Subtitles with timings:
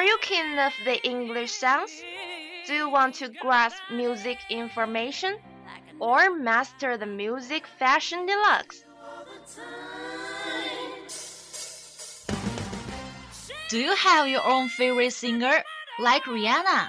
[0.00, 1.92] Are you keen of the English sounds?
[2.66, 5.36] Do you want to grasp music information
[6.00, 8.82] or master the music fashion deluxe?
[13.68, 15.62] Do you have your own favorite singer,
[15.98, 16.80] like Rihanna?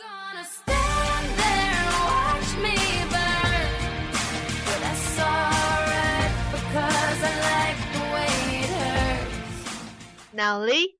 [0.00, 2.76] Gonna stand there and watch me
[3.12, 3.68] burn.
[4.64, 10.32] But that's alright because I like the way it hurts.
[10.32, 10.97] Now, Lee,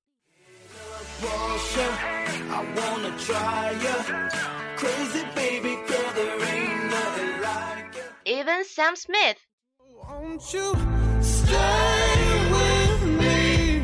[8.24, 9.36] even Sam Smith.
[9.78, 10.76] Won't you
[11.20, 13.82] stay with me?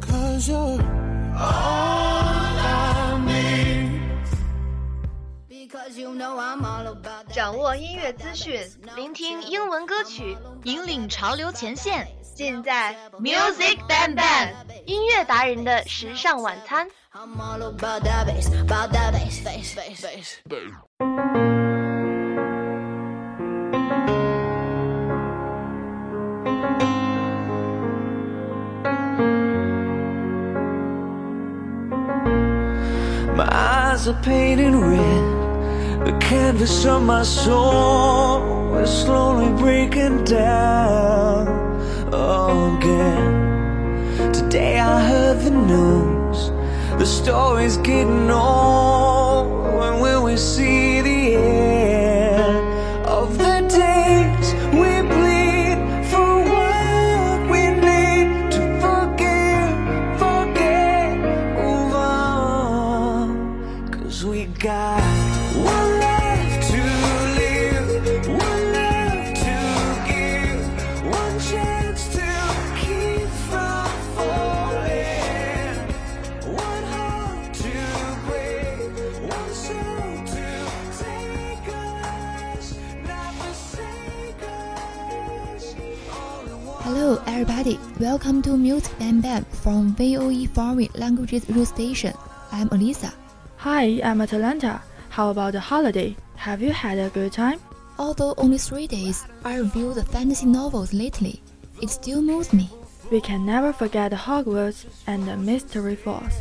[0.00, 0.80] Cause you're
[1.36, 4.00] all I need.
[5.46, 7.34] Because you know I'm all about that.
[7.34, 8.60] 掌握音乐资讯，
[8.96, 12.08] 聆听英文歌曲，引领潮流前线。
[12.39, 14.49] 尽在 Music Bang Bang
[14.85, 16.87] 音乐达人的时尚晚餐。
[17.13, 20.75] I'm all about that bass, about that bass, bass, bass, bass.
[33.35, 35.45] My eyes are painted red.
[36.05, 41.68] The canvas of my soul is slowly breaking down
[42.12, 43.32] again.
[44.32, 46.50] Today I heard the news.
[46.98, 49.74] The story's getting old.
[49.78, 50.89] When will we see
[89.62, 92.14] from VOE Foreign Languages Radio Station.
[92.50, 93.12] I'm Alisa.
[93.58, 94.80] Hi, I'm Atalanta.
[95.10, 96.16] How about the holiday?
[96.36, 97.60] Have you had a good time?
[97.98, 101.42] Although only three days, I reviewed the fantasy novels lately.
[101.82, 102.70] It still moves me.
[103.12, 106.40] We can never forget the Hogwarts and the Mystic Falls.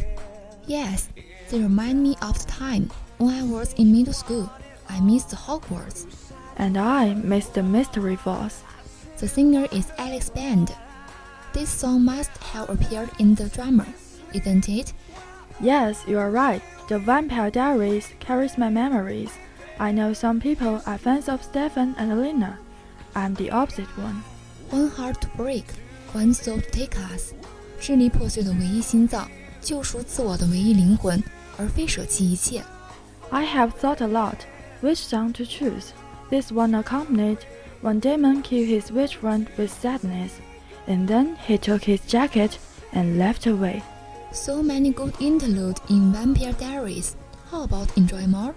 [0.65, 1.09] Yes,
[1.49, 4.49] they remind me of the time when I was in middle school.
[4.87, 6.05] I missed the Hogwarts.
[6.55, 8.63] And I missed the Mystic Falls.
[9.17, 10.73] The singer is Alex Band.
[11.52, 13.86] This song must have appeared in the drama,
[14.32, 14.92] isn't it?
[15.60, 16.60] Yes, you are right.
[16.88, 19.30] The Vampire Diaries carries my memories.
[19.78, 22.58] I know some people are fans of Stefan and Elena.
[23.14, 24.22] I'm the opposite one.
[24.70, 25.66] One heart to break,
[26.12, 27.32] one soul to take us。
[27.80, 29.30] 支离破碎的唯一心脏，
[29.60, 31.22] 救赎自我的唯一灵魂，
[31.56, 32.62] 而非舍弃一切。
[33.30, 34.38] I have thought a lot
[34.82, 35.92] which song to choose.
[36.30, 37.38] This one accompanied
[37.82, 40.32] when Damon killed his witch friend with sadness,
[40.87, 42.57] and then he took his jacket
[42.93, 43.83] and left away.
[44.31, 47.15] So many good interludes in Vampire Diaries.
[47.49, 48.53] How about enjoy more?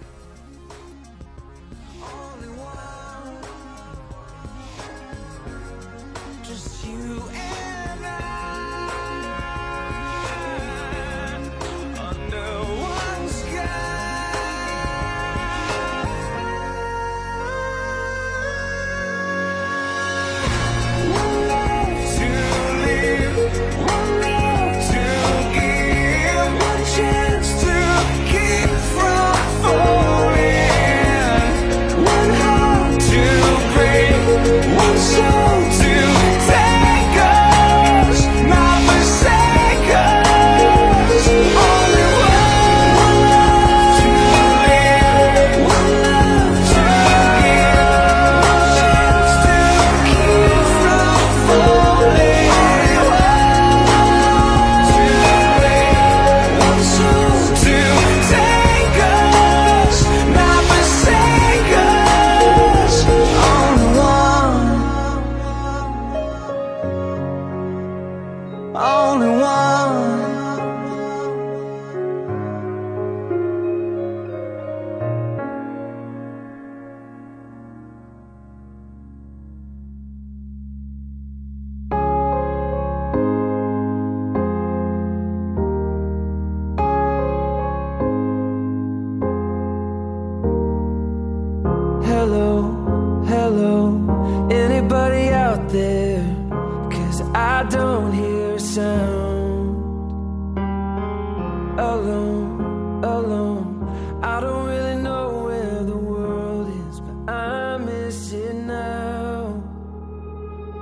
[101.75, 109.63] Alone, alone, I don't really know where the world is, but I miss it now.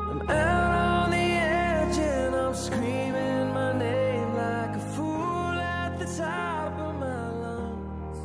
[0.09, 6.05] I'm out on the edge and I'm screaming my name like a fool at the
[6.07, 8.19] top of my lungs.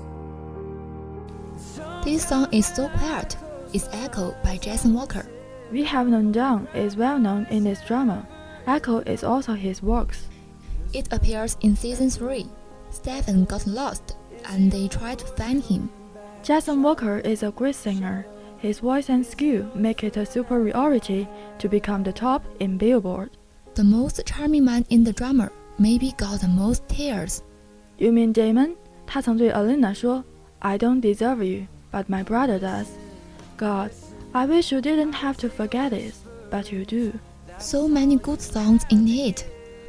[2.04, 3.36] This song is so quiet.
[3.72, 5.24] It's Echo by Jason Walker.
[5.70, 8.26] We Have Known Down is well known in this drama.
[8.66, 10.28] Echo is also his works.
[10.92, 12.46] It appears in season 3.
[12.90, 14.16] Stefan got lost
[14.48, 15.90] and they tried to find him.
[16.42, 18.26] Jason Walker is a great singer.
[18.58, 21.28] His voice and skill make it a superiority
[21.58, 23.30] to become the top in Billboard.
[23.74, 27.42] The most charming man in the drama maybe got the most tears.
[27.98, 28.76] You mean Damon?
[29.06, 29.94] 他曾对 Alina
[30.60, 32.86] "I don't deserve you, but my brother does.
[33.56, 33.90] God,
[34.32, 36.14] I wish you didn't have to forget this,
[36.50, 37.12] but you do.”
[37.58, 39.44] So many good songs in it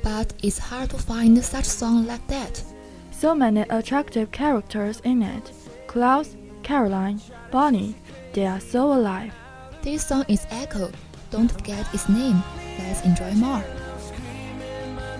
[0.08, 2.64] but it's hard to find such song like that.
[3.12, 5.52] So many attractive characters in it.
[5.88, 7.20] Klaus, Caroline,
[7.52, 7.94] Bonnie,
[8.32, 9.34] they are so alive.
[9.82, 10.92] This song is Echo.
[11.30, 12.42] Don't forget its name.
[12.80, 13.64] Let's enjoy more.
[14.00, 15.18] Screaming my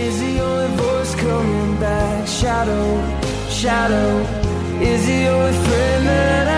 [0.00, 2.26] is the only voice coming back.
[2.26, 2.86] Shadow,
[3.48, 4.08] shadow
[4.80, 6.49] is the only friend that I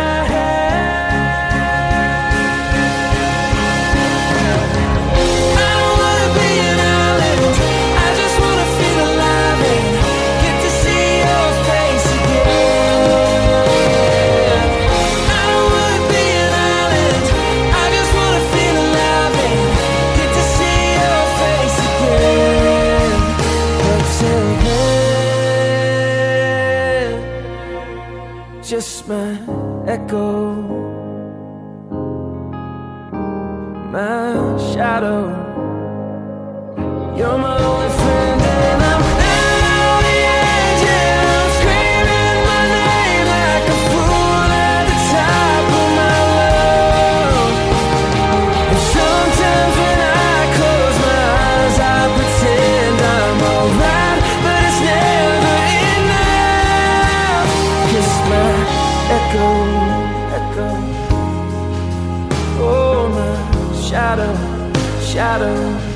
[28.73, 29.39] just my
[29.87, 30.55] echo
[33.93, 34.33] my
[34.73, 35.29] shadow.
[37.15, 37.82] You're my
[65.33, 65.92] shadow.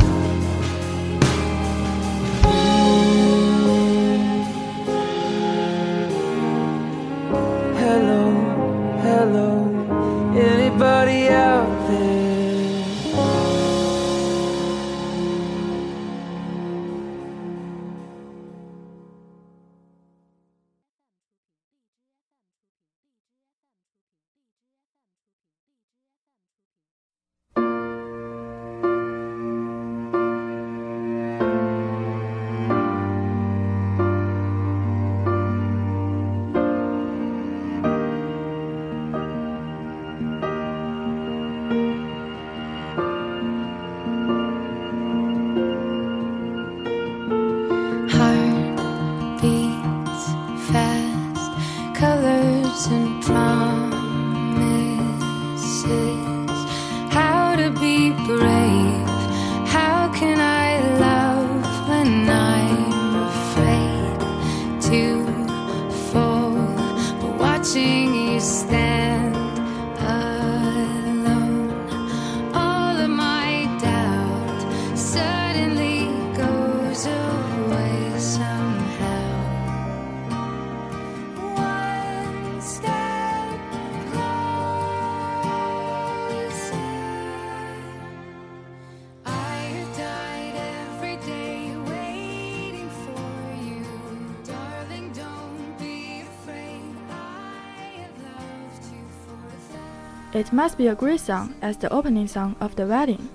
[100.35, 103.27] It must be a great song as the opening song of the wedding.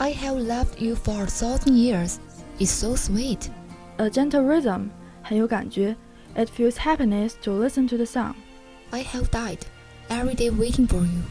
[0.00, 2.20] I have loved you for a thousand years.
[2.58, 3.50] It's so sweet.
[3.98, 4.90] A gentle rhythm,
[5.22, 5.96] 很有感觉.
[6.34, 8.34] It feels happiness to listen to the song.
[8.92, 9.60] I have died
[10.08, 11.22] every day waiting for you.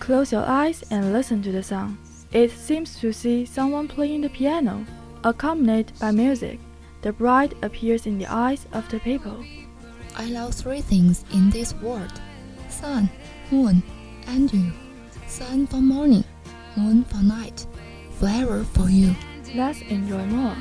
[0.00, 1.96] Close your eyes and listen to the song.
[2.32, 4.84] It seems to see someone playing the piano,
[5.24, 6.58] accompanied by music.
[7.02, 9.44] The bride appears in the eyes of the people.
[10.16, 12.20] I love three things in this world
[12.68, 13.08] sun,
[13.50, 13.82] moon,
[14.31, 14.71] and you.
[15.27, 16.23] Sun for morning,
[16.77, 17.67] moon for night,
[18.17, 19.13] forever for you.
[19.53, 20.55] Let's enjoy more.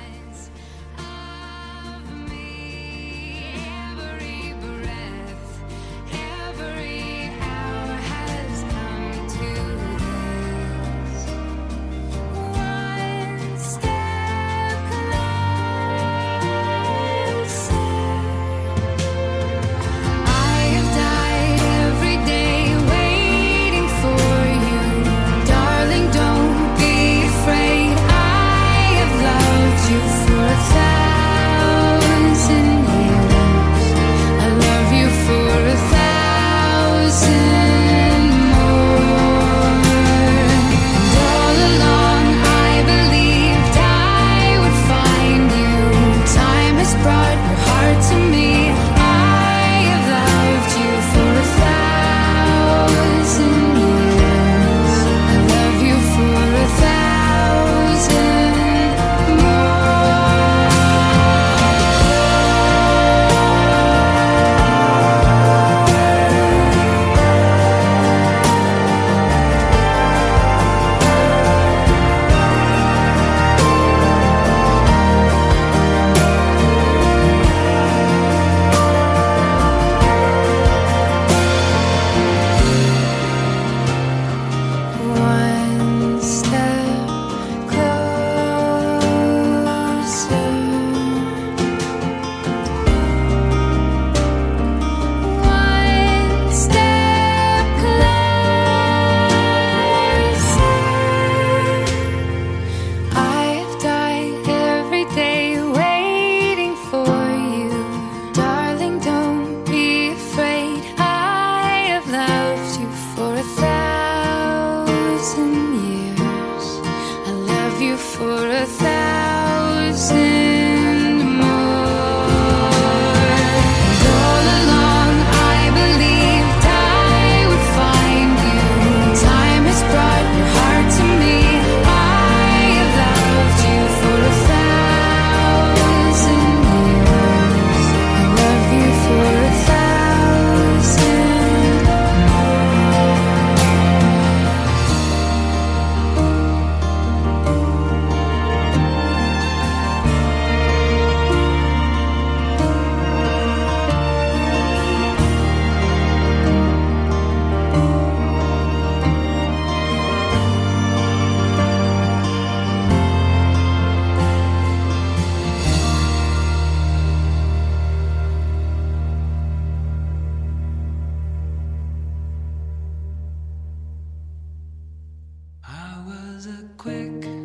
[176.41, 177.40] Was a quick,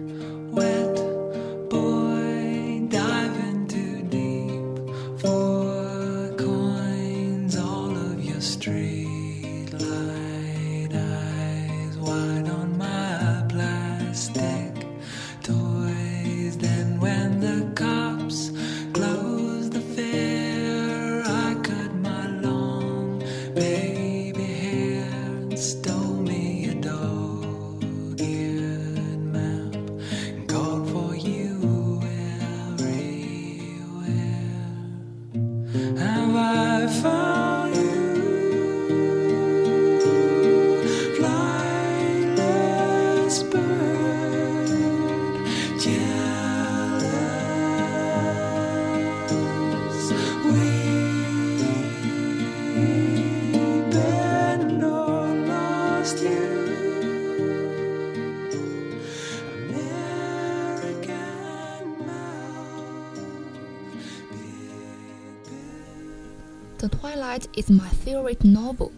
[67.36, 68.94] Twilight is my favorite novel,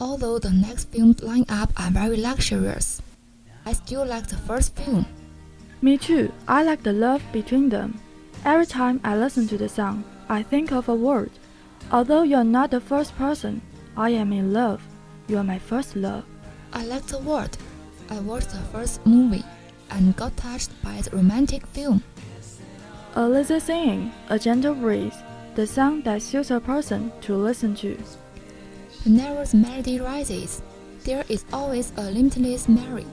[0.00, 3.00] although the next films lined up are very luxurious.
[3.64, 5.06] I still like the first film.
[5.82, 6.32] Me too.
[6.48, 8.00] I like the love between them.
[8.44, 11.30] Every time I listen to the song, I think of a word.
[11.92, 13.62] Although you're not the first person,
[13.96, 14.82] I am in love.
[15.28, 16.24] You are my first love.
[16.72, 17.56] I like the word.
[18.10, 19.44] I watched the first movie
[19.90, 22.02] and got touched by the romantic film.
[23.14, 25.16] A lazy singing, a gentle breeze,
[25.56, 27.96] the song that suits a person to listen to.
[29.04, 30.60] Whenever the melody rises,
[31.04, 33.06] there is always a limitless Mary.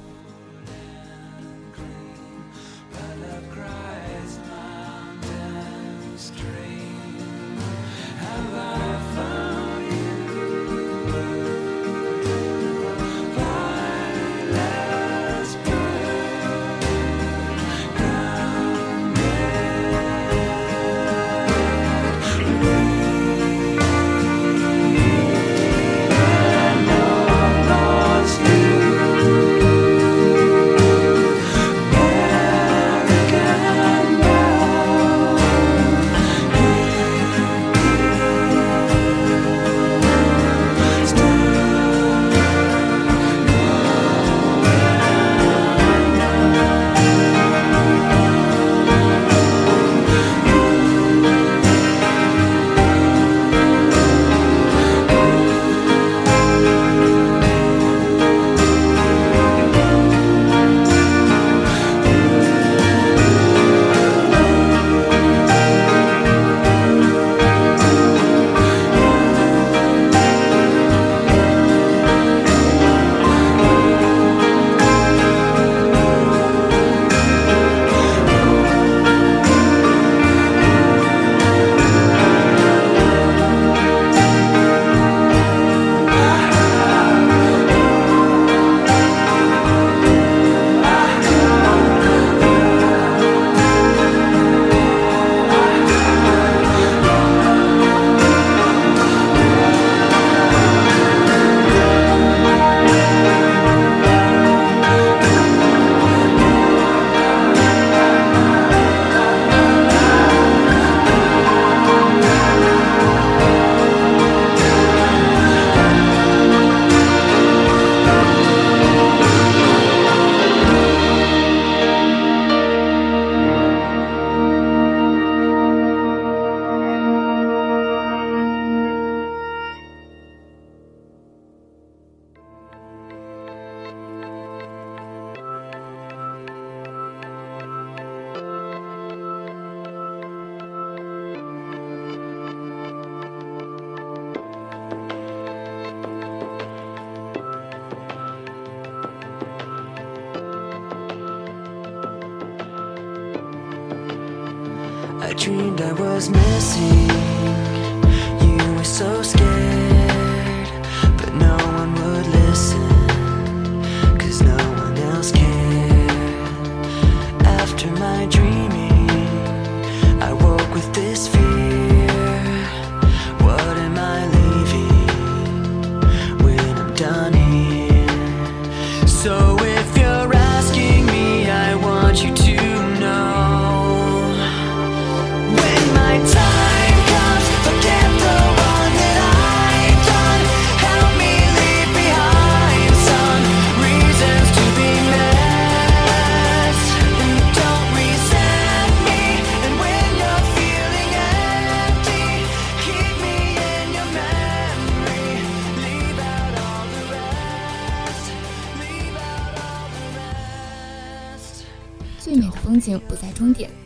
[156.14, 157.23] was missing.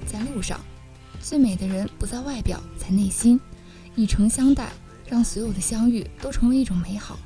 [0.06, 0.60] 在路上，
[1.22, 3.40] 最美的人不在外表，在内心。
[3.96, 4.70] 以诚相待，
[5.08, 7.18] 让所有的相遇都成为一种美好。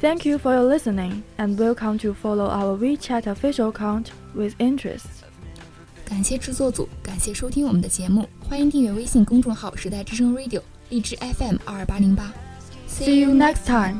[0.00, 5.06] Thank you for your listening and welcome to follow our WeChat official account with interest。
[6.04, 12.32] 感谢制作组，感谢收听我们的节目，欢迎订阅微信公众号“时代之声 Radio” 荔枝 FM 二二八零八。
[12.88, 13.96] See you next time.